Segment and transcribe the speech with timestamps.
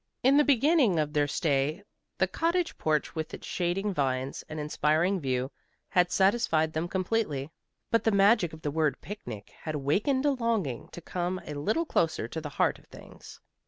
[0.23, 1.83] In the beginning of their stay
[2.17, 5.51] the cottage porch with its shading vines and inspiring view,
[5.89, 7.51] had satisfied them completely,
[7.91, 11.85] but the magic of the word "picnic" had awakened a longing to come a little
[11.85, 13.39] closer to the heart of things.